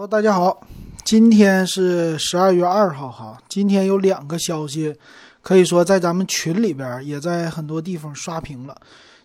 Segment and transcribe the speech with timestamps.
[0.00, 0.66] 好，大家好，
[1.04, 3.38] 今天是十二月二号哈。
[3.50, 4.96] 今天有两个消息，
[5.42, 8.74] 可以说在咱们群里边，也在很多地方刷屏了。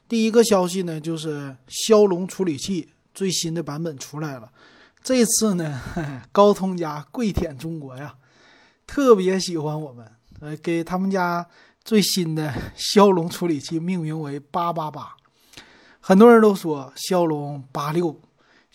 [0.09, 4.51] 第一个消息呢，就是骁龙处理器最新的版本出来了。
[5.01, 5.79] 这次呢，
[6.33, 8.13] 高通家跪舔中国呀，
[8.85, 10.05] 特别喜欢我们，
[10.41, 11.47] 呃，给他们家
[11.85, 15.15] 最新的骁龙处理器命名为八八八。
[16.01, 18.19] 很多人都说骁龙八六。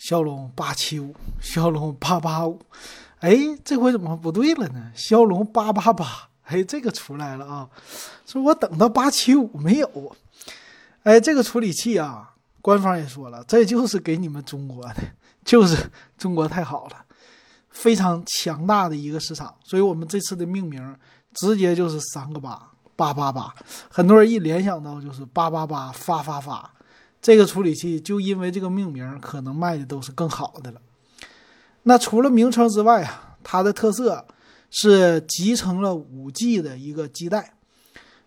[0.01, 2.59] 骁龙八七五，骁龙八八五，
[3.19, 4.91] 哎，这回怎么不对了呢？
[4.95, 7.69] 骁龙八八八，哎，这个出来了啊！
[8.25, 10.15] 说我等到八七五没有，
[11.03, 12.33] 哎，这个处理器啊，
[12.63, 14.95] 官方也说了，这就是给你们中国的，
[15.45, 17.05] 就是中国太好了，
[17.69, 20.97] 非常强大的一个市场，所以我们这次的命名
[21.35, 23.53] 直接就是三个八八八八，
[23.87, 26.73] 很多人一联想到就是八八八发发发。
[27.21, 30.81] 这个处理器就因为这个命名，可能卖的都是更好的了。
[31.83, 34.25] 那除了名称之外啊，它的特色
[34.71, 37.53] 是集成了五 G 的一个基带。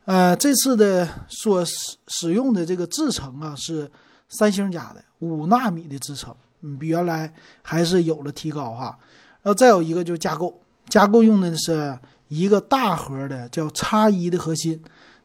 [0.05, 3.91] 呃，这次的所使使用的这个制程啊，是
[4.28, 8.97] 三星家的五纳米的制程，嗯，比原来还是有了提高哈。
[9.42, 11.98] 然后再有一个就是架构，架构用的是
[12.29, 14.81] 一个大核的叫叉一的核心，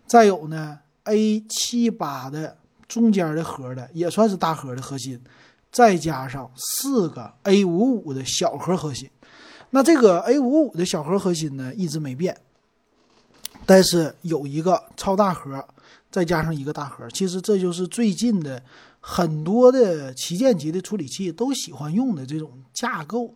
[0.08, 2.58] 再有呢 A 七八的。
[2.90, 5.22] 中间的核的也算是大核的核心，
[5.72, 9.08] 再加上四个 A 五五的小核核心，
[9.70, 12.36] 那这个 A 五五的小核核心呢一直没变，
[13.68, 15.64] 但是有一个超大核，
[16.10, 18.62] 再加上一个大核，其实这就是最近的
[19.00, 23.36] 很多的旗舰级的处理器都喜欢用的这种架构，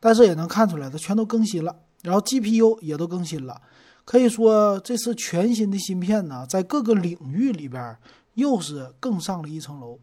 [0.00, 3.62] 但是也能看出来它全都更新了，然后 GPU 也都更新了，
[4.04, 7.96] 可以说这次全新的芯片呢，在各个领域里边。
[8.40, 9.96] 又是更上了一层楼，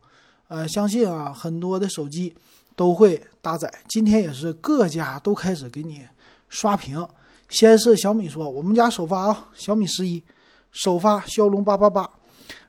[0.48, 2.34] 呃，相信啊，很多的手机
[2.76, 3.70] 都会搭载。
[3.90, 6.08] 今天也是各家都开始给你
[6.48, 7.06] 刷屏。
[7.50, 10.24] 先是小米说，我们家首发啊，小米十一
[10.72, 12.10] 首发骁龙八八八。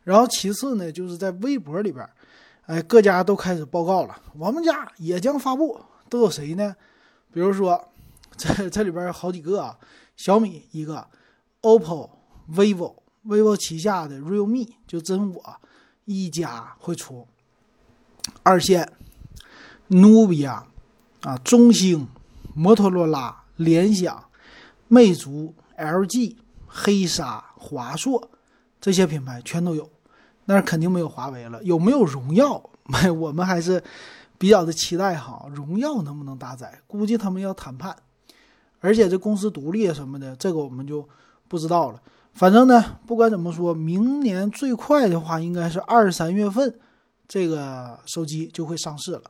[0.03, 2.09] 然后其次呢，就是在微博里边，
[2.67, 5.81] 哎，各家都开始报告了，我们家也将发布。
[6.09, 6.75] 都有谁呢？
[7.31, 7.79] 比如说，
[8.37, 9.79] 这这里边有好几个啊，
[10.17, 11.07] 小米一个
[11.61, 12.09] ，OPPO、
[12.51, 12.95] vivo。
[13.29, 15.57] Vivo 旗下的 realme 就真我
[16.07, 17.29] 一加会出，
[18.43, 18.91] 二线
[19.89, 20.67] 努比亚
[21.21, 22.09] 啊，中兴、
[22.55, 24.25] 摩托罗拉、联想、
[24.89, 26.37] 魅族、LG、
[26.67, 28.31] 黑鲨、华硕
[28.81, 29.91] 这些品牌全都有，
[30.47, 31.63] 那是肯定没有华为了。
[31.63, 32.71] 有没有荣耀？
[33.21, 33.83] 我们还是
[34.39, 36.81] 比较的期待哈，荣耀能不能搭载？
[36.87, 37.95] 估计他们要谈判，
[38.81, 41.07] 而且这公司独立什么的，这个我们就
[41.49, 42.01] 不知道了。
[42.39, 46.73] 反正呢，不管怎么说，明年最快的话，应该是二三月份，
[47.27, 49.23] 这个手机就会上市了。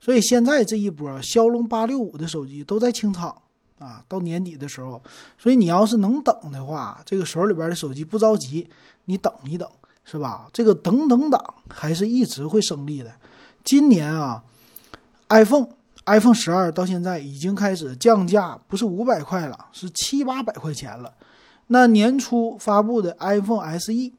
[0.00, 3.36] 所以现在这一波骁龙八六五的手机都在清仓
[3.80, 5.02] 啊，到年底的时候，
[5.36, 8.68] 所以你要是能等的话，这个手里边的手机不着急，
[9.06, 9.68] 你等一等，
[10.04, 10.48] 是吧？
[10.52, 13.12] 这个等等党还是一直会胜利的。
[13.64, 14.44] 今年啊
[15.28, 15.66] ，iPhone
[16.04, 21.12] iPhone 十二到现在已经开始降价，不是五百块了，是七八百块钱了。
[21.68, 24.12] 那年初发布的 iPhone SE，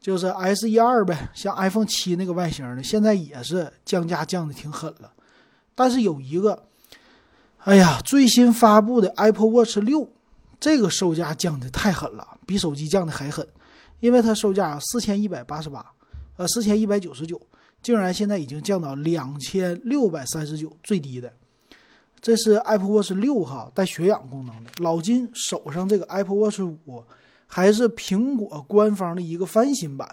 [0.00, 5.12] 就是 SE 二呗，像 iPhone 七那个外形的，现在也是降价降的挺狠了。
[5.74, 6.64] 但是有一个，
[7.58, 10.08] 哎呀，最新发布的 Apple Watch 六，
[10.58, 13.46] 这个售价降的太狠了，比手机降的还狠，
[14.00, 15.84] 因为它售价四千一百八十八，
[16.36, 17.40] 呃，四千一百九十九，
[17.82, 21.32] 竟然现在已经降到两千六百三十九，最低的。
[22.22, 24.70] 这是 Apple Watch 六哈，带血氧功能的。
[24.76, 27.02] 老金手上这个 Apple Watch 五，
[27.48, 30.08] 还是苹果官方的一个翻新版。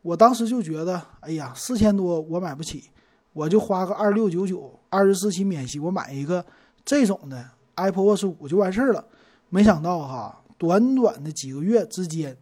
[0.00, 2.84] 我当时就觉得，哎呀，四千多我买不起，
[3.32, 6.44] 我就花个二六九九，二十四期免息，我买一个
[6.84, 9.04] 这种的 Apple Watch 五就完事儿了。
[9.48, 12.36] 没想到哈，短短的几个月之间，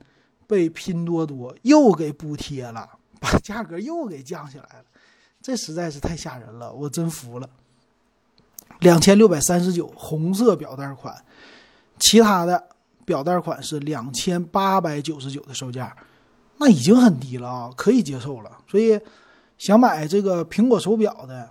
[0.46, 2.86] 被拼多多又给补贴了，
[3.18, 4.84] 把价格又给降下来了。
[5.40, 7.48] 这实在是太吓人了，我真服了。
[8.82, 11.14] 两千六百三十九红色表带款，
[11.98, 12.62] 其他的
[13.04, 15.96] 表带款是两千八百九十九的售价，
[16.58, 18.50] 那已经很低了啊，可以接受了。
[18.68, 19.00] 所以
[19.56, 21.48] 想买这个苹果手表的，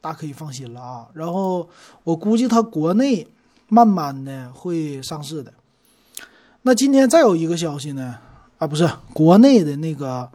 [0.00, 1.06] 大可以放心了啊。
[1.14, 1.68] 然后
[2.02, 3.26] 我估计它国内
[3.68, 5.52] 慢慢的会上市的。
[6.62, 8.18] 那今天再有一个消息呢，
[8.58, 10.30] 啊，不是国内的那个。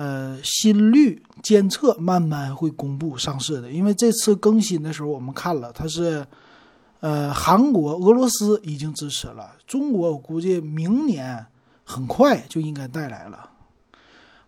[0.00, 6.26] 呃，心率监测慢慢会公布上市的，因为这次更新的时候我们看了，它是，
[7.00, 11.44] 呃，韩国、俄罗斯已经支持了，中国我估计明年
[11.84, 13.50] 很快就应该带来了。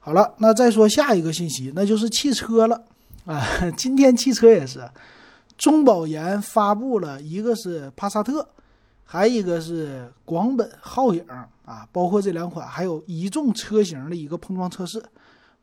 [0.01, 2.85] 好了，那再说下一个信息，那就是汽车了
[3.27, 3.45] 啊。
[3.77, 4.89] 今天汽车也是
[5.59, 8.49] 中保研发布了一个是帕萨特，
[9.05, 11.23] 还一个是广本皓影
[11.67, 15.03] 啊，包括这两款，还有一众车型的一个碰撞测试，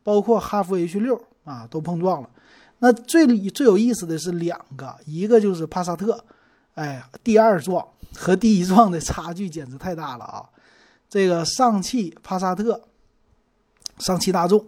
[0.02, 2.28] 包括哈弗 H 六啊都碰撞了。
[2.78, 6.24] 那最最有意思的是两个，一个就是帕萨特，
[6.74, 7.86] 哎，第二撞
[8.16, 10.48] 和第一撞的差距简直太大了啊！
[11.08, 12.80] 这个上汽帕萨特，
[13.98, 14.64] 上汽大众。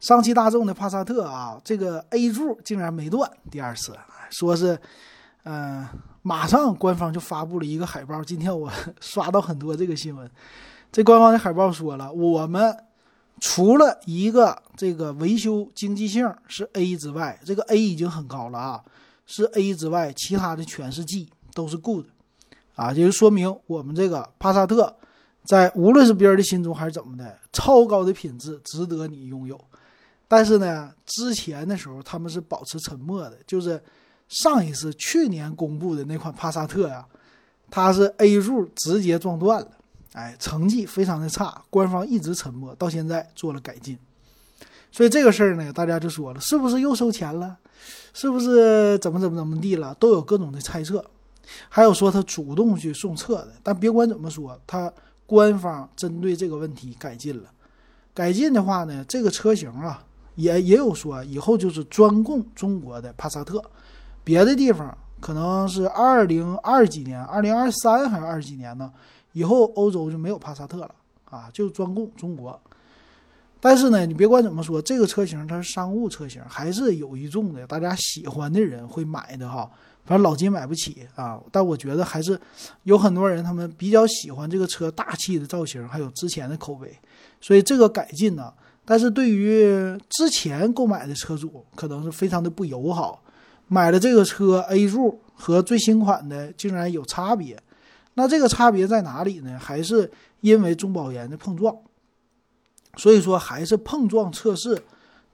[0.00, 3.30] 上汽大众的帕萨特啊，这个 A 柱竟然没断。
[3.50, 3.94] 第二次
[4.30, 4.80] 说是，
[5.42, 5.86] 嗯，
[6.22, 8.24] 马上官方就发布了一个海报。
[8.24, 8.72] 今天我
[9.02, 10.30] 刷到很多这个新闻，
[10.90, 12.74] 这官方的海报说了，我们
[13.40, 18.84] 除了一个这个维修经济性是 A 之外，这个 A 已经很高了啊，
[19.26, 22.04] 是 A 之外，其他的全是 G，都是 Good，
[22.74, 24.94] 啊，就是说明我们这个帕萨特
[25.44, 29.58] 在无论是别人的心中还是怎么的，超高的品质值得你拥有。
[30.28, 33.82] 但是呢，之前的时候他们是保持沉默的，就是
[34.28, 37.04] 上一次去年公布的那款帕萨特呀，
[37.70, 39.68] 它是 A 柱直接撞断了，
[40.12, 43.98] 哎，成绩非常的差，官方一直沉默，到现在做了改进，
[44.90, 47.56] 所以这个事儿呢，大家就说了，是不是又收钱了？
[48.12, 49.94] 是不是怎么怎么怎么地了？
[50.00, 51.04] 都有各种的猜测，
[51.68, 54.92] 还有说他主动去送测的，但别管怎么说，他
[55.26, 57.50] 官方针对这个问题改进了，
[58.12, 60.04] 改进的话呢，这个车型啊。
[60.36, 63.62] 也也有说以后就是专供中国的帕萨特，
[64.24, 68.90] 别的地方可能是二零二几年、二零二三还是二几年呢？
[69.32, 70.94] 以后欧洲就没有帕萨特了
[71.24, 72.58] 啊，就专供中国。
[73.60, 79.70] 但是呢，你别管怎么说，这个车型它是商务车型，还是有一众的大家喜欢的人会买的哈。
[80.06, 82.40] 反正老金买不起啊，但我觉得还是
[82.84, 86.90] 有很多人他们比较喜欢这个车大气的造型，还有之前的口碑，
[87.40, 88.52] 所以这个改进呢。
[88.84, 89.62] 但是对于
[90.08, 93.22] 之前购买的车主，可能是非常的不友好。
[93.68, 97.62] 买了这个车 A 柱和最新款的竟然有差别，
[98.20, 99.58] 那这个差别在哪里呢？
[99.58, 101.74] 还是因为中保研的碰撞。
[102.96, 104.82] 所以说，还是碰撞测试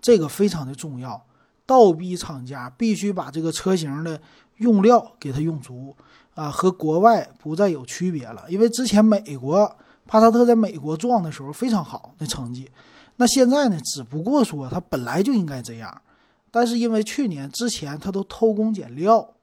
[0.00, 1.26] 这个非常的重要。
[1.66, 4.20] 倒逼厂家必须把这个车型的
[4.58, 5.96] 用料给它用足
[6.34, 8.44] 啊，和国外不再有区别了。
[8.48, 12.70] 因为之前美国帕萨特在美国撞的时候非常好的成绩。
[13.16, 13.80] 那现在呢？
[13.82, 16.02] 只不过说它本来就应该这样，
[16.50, 19.34] 但是因为去年之前它都偷工减料，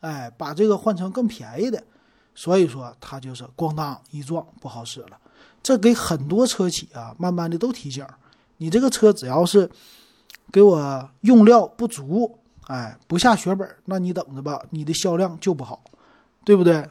[0.00, 1.84] 哎，把这个换成更便宜的，
[2.40, 5.18] 所以说它就是咣当一撞不好使了。
[5.62, 8.02] 这给很多车企啊，慢慢的都提醒：
[8.56, 9.70] 你这个车只要是
[10.50, 12.38] 给我用料不足，
[12.68, 15.84] 哎，不下血本，那你等着吧，你的销量就不好，
[16.42, 16.88] 对不对？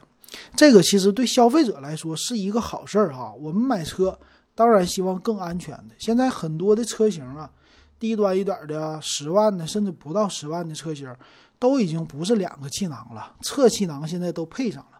[0.54, 3.34] 这个其实对消费者来说是一个好事儿哈。
[3.40, 4.16] 我们买车。
[4.52, 5.94] 当然希望更安全的。
[5.98, 7.50] 现在很多的车型啊，
[7.98, 11.10] 低端一点的十万的，甚至不到十万的车型，
[11.58, 14.99] 都已经不是两个气囊了，侧气囊现在都配上了，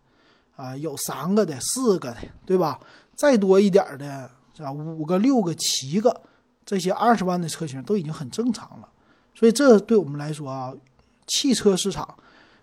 [0.61, 2.79] 啊，有三个的、四个的，对吧？
[3.17, 6.21] 再多一点的，啊，五个、六个、七个，
[6.67, 8.89] 这些二十万的车型都已经很正常了。
[9.35, 10.75] 所以这对我们来说啊，
[11.27, 12.15] 汽车市场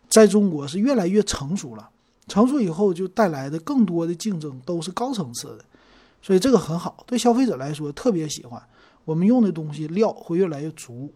[0.08, 1.90] 在中国是越来越成熟了。
[2.28, 5.66] 成熟以后就带来的更多的竞争都是高层次的。
[6.22, 8.62] 所以这个很好，对消费者来说特别喜欢。
[9.06, 11.12] 我们用的东西料会越来越足。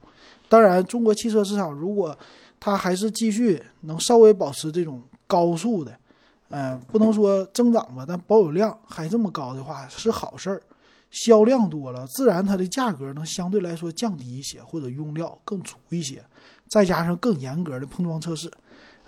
[0.48, 2.18] 当然，中国汽车市场如果
[2.60, 5.94] 它还是继续能稍微保持这种高速的，
[6.52, 10.62] 嗯，不能说增长吧，但保有量还这么高的话是好事儿。
[11.10, 16.24] 销量多了，自然它的价格能相对来说降低一些，或者用料更足一些，
[16.70, 18.50] 再加上更严格的碰撞测试，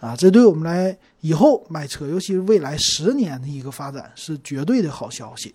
[0.01, 5.53] 啊，这对我们来以后买车，尤其是未来十年的一个发展是绝对的好消息。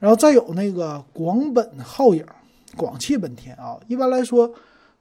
[0.00, 2.26] 然后再有那个广本皓影，
[2.76, 4.52] 广汽本田啊，一般来说，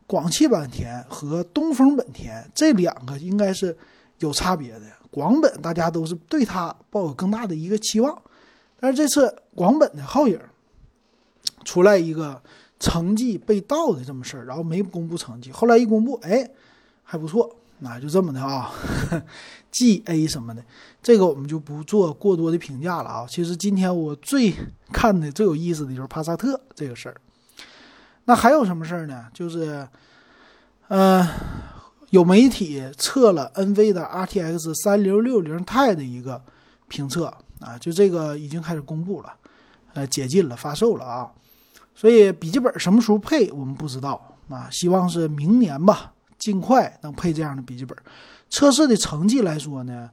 [0.06, 3.76] 广汽本田和东风本田这两个应该是
[4.24, 4.82] 有差别的。
[5.12, 8.20] 广本大家都是对它抱有更大的一个期望，
[8.80, 10.40] 但是这次广本的皓影
[11.64, 12.42] 出来一个
[12.80, 16.50] 成绩被盗的这么事儿，然后没公布成绩，后来一公布，哎，
[17.04, 17.56] 还不错。
[17.80, 18.72] 那就这么的啊，
[19.70, 20.64] G A 什么的，
[21.02, 23.26] 这个我们就不做过多的评价了啊。
[23.28, 24.54] 其实今天我最
[24.92, 27.16] 看的最有意思的就是帕萨特这个事儿。
[28.26, 29.28] 那还有什么事儿呢？
[29.34, 29.86] 就是，
[30.88, 31.28] 呃，
[32.14, 36.40] 有媒体测了 N V 的 R T X 三零六零 Ti 的一个
[36.88, 37.26] 评测
[37.60, 39.34] 啊，就这个已经开始公布了，
[39.96, 41.32] 呃，解禁了，发售了啊。
[41.96, 46.14] 所以笔记本什么时候配我们不知道啊，希望是明年吧。
[46.38, 47.98] 尽快能配这样的笔记本。
[48.48, 50.08] 测试的成绩来说呢，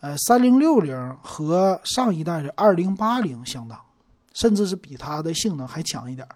[0.00, 3.78] 呃，三零六零和上一代的二零八零相当，
[4.32, 6.26] 甚至是比它的性能还强一点，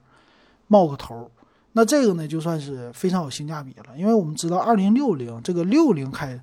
[0.68, 1.28] 冒个头。
[1.72, 6.38] 那这个呢，就算是非常有性价比了，因为我们知道二零六零这个六零开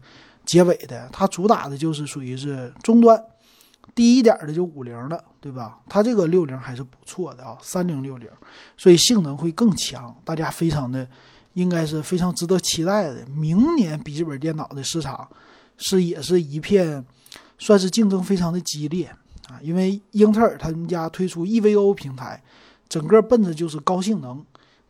[0.46, 3.22] 结尾的，它主打的就是属于是终端，
[3.94, 5.79] 低一点的就五零了，对吧？
[5.89, 8.29] 它这个六零还是不错的啊，三零六零，
[8.77, 11.05] 所以性能会更强，大家非常的
[11.53, 13.25] 应该是非常值得期待的。
[13.36, 15.27] 明年笔记本电脑的市场
[15.77, 17.03] 是也是一片，
[17.58, 19.08] 算是竞争非常的激烈
[19.50, 22.41] 啊，因为英特尔他们家推出 EVO 平台，
[22.88, 24.46] 整个奔着就是高性能。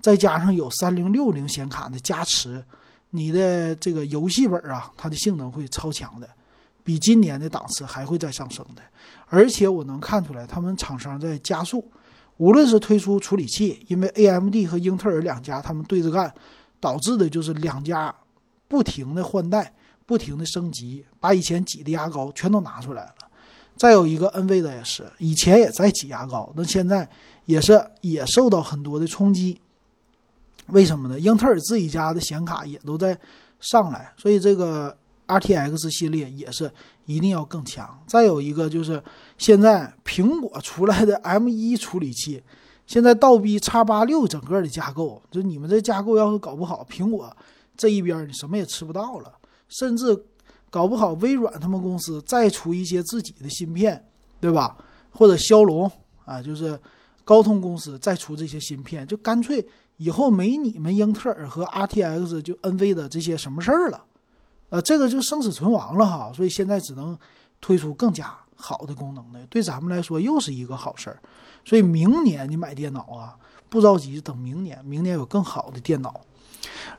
[0.06, 2.64] 再加上有三零六零显卡的加持，
[3.10, 6.30] 你的这个游戏本啊，它的性能会超强的，
[6.84, 8.84] 比今年的档次还会再上升的。
[9.26, 11.84] 而且我能看出来，他们厂商在加速，
[12.38, 16.32] 无论是推出处理器，因为 AMD 和英特尔两家他们对着干，
[16.80, 18.14] 导致的就是两家
[18.68, 19.74] 不停的换代，
[20.06, 23.16] 不停的升级，把以前挤的牙膏全都拿出来了。
[23.76, 27.10] 再有一个 NV 的也是，以前也在挤牙膏，那现在
[27.46, 29.60] 也是也受到很多的冲击。
[30.68, 31.20] 为什么呢？
[31.20, 33.18] 英特尔自己家的显卡也都在
[33.60, 34.96] 上来，所以这个
[35.28, 36.72] RTX 系列也是
[37.06, 38.00] 一定要更强。
[38.08, 39.02] 再有一个就是
[39.38, 42.42] 现在苹果出来的 M1 处理器，
[42.88, 47.36] 现在倒逼 x 八六整个的架构，就你们这架构要是搞不好，苹果
[47.78, 49.32] 这一边你什么也吃不到了。
[49.68, 50.16] 甚至
[50.70, 54.04] 搞不好微软他们公司再出一些自己的芯片，
[54.40, 54.78] 对吧？
[55.12, 55.92] 或者骁龙
[56.26, 56.80] 啊，就是
[57.24, 59.66] 高通公司再出这些芯片，就干脆。
[59.98, 64.04] 以后没你们英特尔和 RTX 就 NV 的这些什么事儿了，
[64.70, 66.32] 呃，这个就生死存亡了哈。
[66.34, 67.18] 所以现在只能
[67.62, 71.20] 推出更加好的功能的，对咱们来说又是一个好事儿。
[71.64, 73.38] 所以明年你买电脑啊，
[73.70, 76.22] 不着急，等明年，明年有更好的电脑。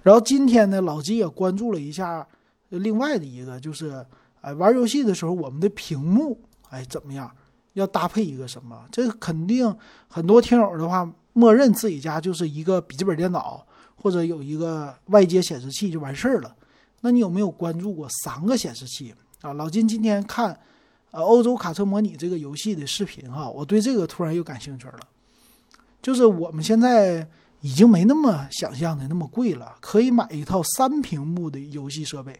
[0.02, 2.26] 然后今天呢，老金也关注了一下
[2.70, 4.04] 另外的一个，就是
[4.40, 7.30] 哎，玩游戏的时候我们的屏幕哎怎么样？
[7.76, 8.84] 要搭配一个什么？
[8.92, 9.74] 这个肯定
[10.08, 11.10] 很多听友的话。
[11.38, 13.62] 默认自己家就是一个笔记本电脑，
[13.94, 16.56] 或者有一个外接显示器就完事儿了。
[17.02, 19.52] 那你有没有关注过三个显示器啊？
[19.52, 20.58] 老金今天看，
[21.10, 25.00] 呃，欧洲卡车模拟这个游戏的视频哈，我对这个突然又感兴趣了。
[26.00, 27.28] 就是我们现在
[27.60, 32.34] 已经没那么想象的那么贵了，可以买一套三屏幕的游戏设备。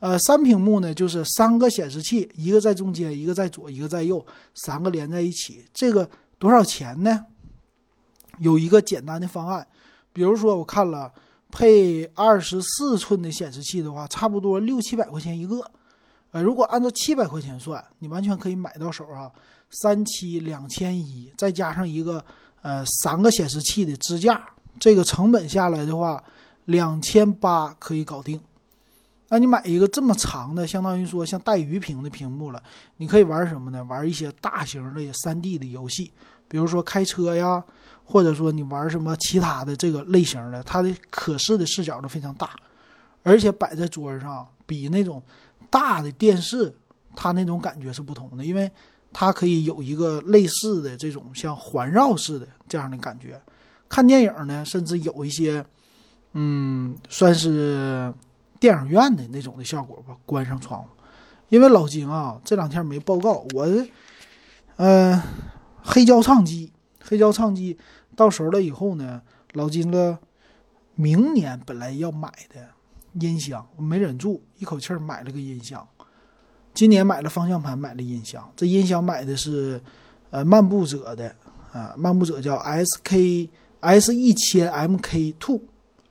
[0.00, 4.24] 呃，三屏幕呢，就是三个显示器，一个在中间，一个在左，一个在右，
[4.54, 5.64] 三个连在一起。
[5.74, 7.26] 这个多少钱呢？
[8.38, 9.66] 有一个简单的方案，
[10.12, 11.12] 比如说我看了
[11.50, 15.68] 配二十四寸的显示器的话，差不多六七百块钱一个。
[16.30, 19.28] 呃，如果按照七百块钱算，你完全可以买到手啊，
[19.70, 22.24] 三七两千一，再加上一个
[22.62, 26.22] 呃三个显示器的支架，这个成本下来的话，
[26.66, 28.38] 两千八可以搞定。
[29.28, 32.62] 那你买一个这么长的，相当于说像带鱼屏的屏幕了，
[32.96, 33.82] 你可以玩什么呢？
[33.84, 36.12] 玩一些大型的三 D 的游戏，
[36.48, 37.64] 比如说开车呀。
[38.10, 42.52] 或者说你玩什么其他的这个类型的，它的可视的视角都非常大，
[43.22, 45.22] 而且摆在桌上比那种
[45.68, 46.74] 大的电视，
[47.14, 48.70] 它那种感觉是不同的，因为
[49.12, 53.38] 它可以有一个类似的这种像环绕式的这样的感觉。
[53.90, 55.62] 看电影呢，甚至有一些，
[56.32, 58.10] 嗯，算是
[58.60, 60.16] 电影院的那种的效果吧。
[60.26, 60.88] 关上窗户，
[61.48, 63.66] 因为老金啊，这两天没报告我，
[64.76, 65.20] 嗯，
[65.82, 66.72] 黑胶唱机，
[67.02, 67.78] 黑胶唱机。
[68.16, 69.22] 到时候了以后呢，
[69.52, 70.18] 老金了
[70.94, 72.66] 明年本来要买的
[73.20, 75.86] 音箱，我没忍住，一口气儿买了个音箱。
[76.74, 78.48] 今年买了方向盘，买了音箱。
[78.56, 79.80] 这音箱买的是
[80.30, 81.34] 呃漫步者的
[81.72, 83.48] 啊，漫步者叫 S K
[83.80, 85.60] S 一千 M K Two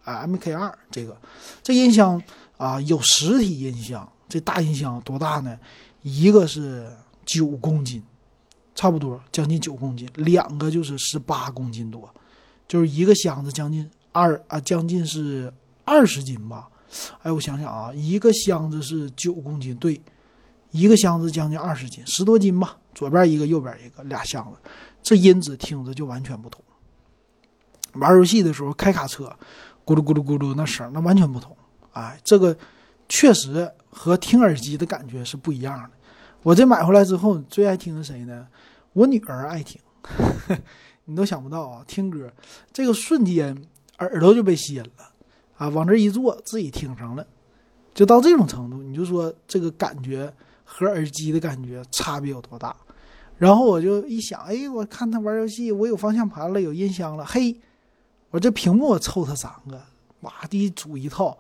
[0.04, 1.16] 啊 M K 二这个
[1.62, 2.20] 这音箱
[2.58, 5.60] 啊有实体音箱，这大音箱多大呢？
[6.02, 6.92] 一个是
[7.24, 8.02] 九公斤。
[8.74, 12.08] 差不多将近九公斤，两个就是十八公斤多，
[12.68, 15.52] 就是一个箱子将近二啊，将近是
[15.84, 16.70] 二十斤吧。
[17.24, 20.00] 哎，我想想啊，一个箱子是九公斤，对，
[20.70, 22.78] 一个箱子将近二十斤，十多斤吧。
[22.94, 24.70] 左边一个，右边一个，俩箱子，
[25.02, 26.64] 这音质听着就完全不同。
[27.94, 29.36] 玩游戏的时候开卡车，
[29.88, 31.56] 咕噜咕噜咕噜那声那完全不同。
[31.94, 32.56] 哎，这个
[33.08, 35.90] 确实和听耳机的感觉是不一样的。
[36.44, 38.46] 我这买回来之后，最爱听的谁呢？
[38.92, 39.80] 我女儿爱听，
[41.06, 41.84] 你都想不到啊！
[41.88, 42.30] 听歌
[42.74, 43.56] 这个瞬间，
[44.00, 44.90] 耳朵就被吸引了
[45.58, 45.70] 啊！
[45.70, 47.26] 往这一坐，自己听上了，
[47.94, 48.84] 就到这种程度。
[48.84, 50.32] 你就说这个感觉
[50.66, 52.76] 和耳机的感觉差别有多大？
[53.38, 57.60] 然后我就一想，哎，我看他玩游戏，我有方向盘了，有音箱了，嘿，
[58.32, 59.82] 我这屏幕我凑他三个，
[60.22, 61.38] 哇，得组一套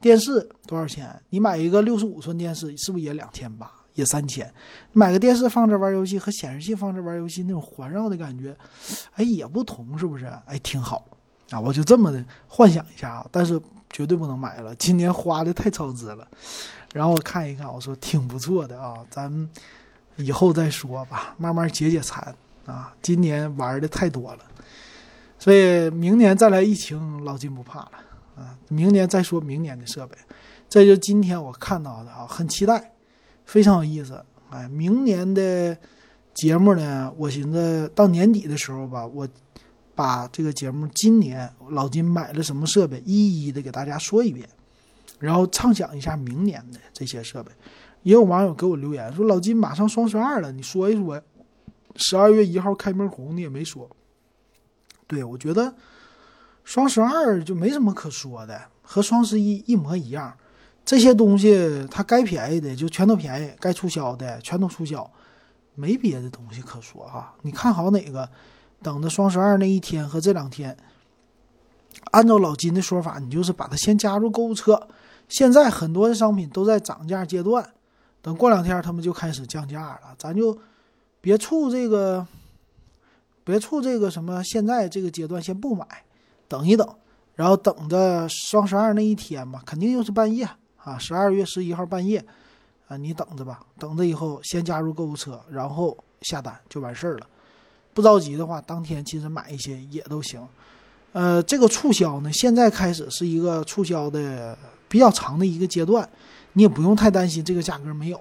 [0.00, 1.20] 电视多少钱？
[1.30, 3.70] 你买一个六十五寸电视，是不是也两千八？
[3.94, 4.52] 也三千，
[4.92, 8.54] 买个电视放这玩游戏和显示器放这玩游戏那种环绕的感觉，
[9.14, 10.26] 哎，也不同，是不是？
[10.44, 11.02] 哎，挺好，
[11.48, 16.28] 啊，我就这么的幻想一下啊，但是绝对不能买了，今年花的太超支了。
[16.92, 19.48] 然后我看一看，我说挺不错的啊，咱
[20.16, 22.94] 以后再说吧，慢慢解解馋啊。
[23.00, 24.40] 今年玩的太多了，
[25.46, 27.92] 所以明年再来疫情，老金不怕了
[28.34, 28.58] 啊。
[28.68, 30.16] 明年再说明年的设备，
[30.68, 32.90] 这就今天我看到的啊，很期待，
[33.44, 34.20] 非常有意思。
[34.50, 35.78] 哎，明年的
[36.34, 39.28] 节目呢，我寻思到年底的时候吧，我
[39.94, 44.48] 把这个节目今年老金买了什么设备，一一的给大家说一遍，
[45.20, 47.52] 然后畅想一下明年的这些设备。
[48.02, 51.22] 也有网友给我留言说：“老金马上双十二了，你说一说，
[51.94, 53.88] 十二月一号开门红你也没说。”
[55.06, 55.74] 对我觉得
[56.64, 60.36] 双十二就没什么可说的，和双十一一模一样。
[60.84, 65.10] 这些东西它该便宜的就全都便宜，该促销的全都促销，
[65.74, 67.34] 没别的东西可说哈。
[67.42, 68.28] 你看好哪个，
[68.82, 70.76] 等着双十二那一天和这两天，
[72.12, 74.88] 按照老金的说法，你就是把它先加入购物车。
[75.28, 77.68] 现在很多的商品都在涨价阶段，
[78.22, 80.56] 等过两天他们就开始降价了，咱就
[81.20, 82.24] 别处这个，
[83.46, 85.86] 别处这个什么，现在这个阶段先不买，
[86.48, 86.86] 等一等，
[87.36, 90.46] 然后等着双十二那一天吧，肯定又是半夜。
[90.82, 92.24] 啊，十二月十一号半夜，
[92.88, 97.26] 啊，你等着吧，等着以后先加入购物车，然后下单就完事儿了。
[97.94, 100.40] 不着急的话，当天其实买一些也都行。
[101.12, 106.08] 呃，这个促销呢，现在开始是一个促销的比较长的一个阶段，
[106.52, 108.20] 你也不用太担心这个价格没有，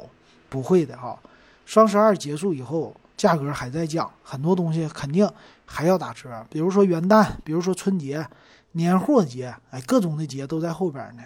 [0.50, 1.20] 不会的哈。
[1.66, 5.30] 双十二结束以后，价格还在降，很多东西肯定
[5.66, 8.28] 还要打折，比如说元旦，比如说春节、
[8.74, 11.24] 年货节，哎，各种的节都在后边呢。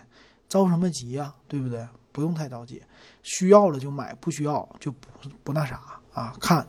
[0.48, 1.34] 着什么急呀？
[1.48, 1.88] 对不对？
[2.12, 2.82] 不用太着急，
[3.22, 5.08] 需要了就买，不需要就不
[5.44, 5.80] 不那啥
[6.12, 6.34] 啊。
[6.42, 6.68] 看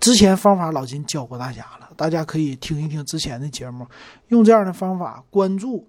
[0.00, 3.86] 之前方法，老金教过大家了，大家可以听一听之前的节目，
[4.28, 5.88] 用这样的方法关注，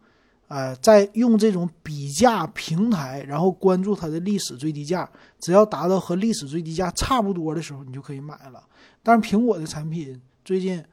[0.52, 8.62] 呃，在用这种比价平台，然后关注它的历史最低价，只要达到和历史最低价差不多的时候，你就可以买了。
[9.02, 10.84] 但是苹果的产品最近。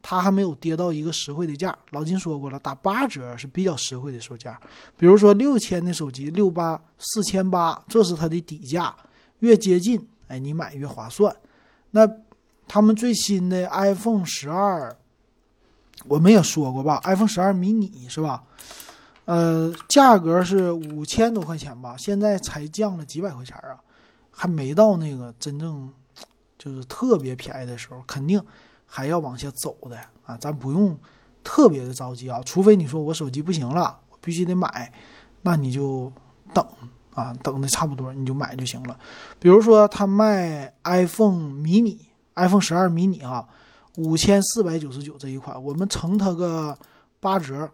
[0.00, 4.58] 它还没有跌到一个实惠的价，老金说过了，打八折是比较实惠的售价。
[4.96, 8.94] 比如说六千的手机，六八四千八，这是它的底价，
[9.40, 11.34] 越接近，哎，你买越划算。
[11.90, 12.08] 那
[12.68, 14.96] 他们最新的 iPhone 十二，
[16.06, 18.44] 我们也说过吧，iPhone 十二迷你是吧？
[19.28, 23.76] 呃，价格是五千多块钱吧，现在才降了几百块钱啊，
[24.30, 25.92] 还没到那个真正
[26.56, 28.42] 就是特别便宜的时候，肯定。
[28.90, 30.98] 还要往下走的啊，咱不用
[31.44, 34.90] 特别的着急啊，除非你说我手机不行了，我必须得买，
[35.42, 36.10] 那你就
[36.54, 36.66] 等
[37.12, 38.98] 啊，等的差不多你就买就行了。
[39.38, 43.46] 比如说他卖 iPhone 迷你，iPhone 十二迷你啊，
[43.98, 46.74] 五千四百九十九这一款，我们乘它个
[47.20, 47.70] 八折，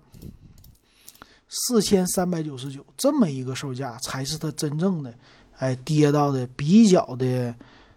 [1.66, 5.14] 四千三百九十九，这么一个售价才是它真正的
[5.58, 7.54] 哎跌到的比较的。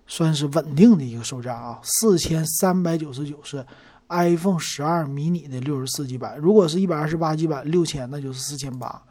[0.09, 3.65] 算是稳定的一个售价啊，四千三百九十九是
[4.07, 9.03] iPhone 十二迷你的六十四 G 版，如果是一百二十八 G 版六千，那就是四千八，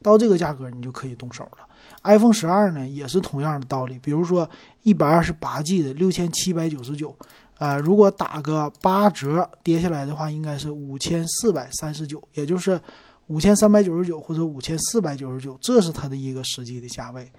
[0.00, 1.66] 到这个价格你就可以动手了。
[2.04, 4.48] iPhone 十二呢也是同样的道理，比如说
[4.84, 7.12] 一百二十八 G 的六千七百九十九，
[7.58, 12.80] 呃，如果打个八折跌下来的话，应该是五千四百三十九，也就是
[13.28, 17.30] 五千三百九十九或者五千四百九十九，这是它的一个实际的价位。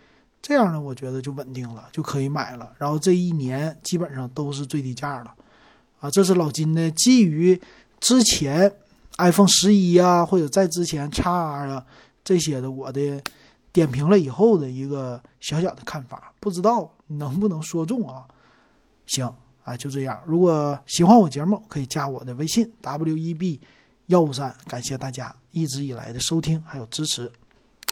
[0.42, 2.72] 这样呢，我觉得就稳定了，就可以买了。
[2.78, 5.34] 然后这一年基本上都是最低价了，
[6.00, 7.60] 啊，这是老金的基于
[8.00, 8.72] 之前
[9.18, 11.84] iPhone 十一啊，或者在之前 x R 啊
[12.24, 13.22] 这些的我的
[13.72, 18.26] 点评了以后的一个小小的看法，不知道能不能说中啊？
[19.08, 19.32] 行
[19.64, 20.22] 啊，就这样。
[20.28, 23.60] 如果喜欢我节目，可以加我的微信 w e b
[24.08, 24.54] 幺五三。
[24.68, 27.32] 感谢大家一直以来的收听还有支持。